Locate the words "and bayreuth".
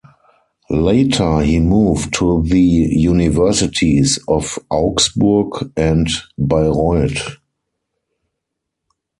5.77-7.37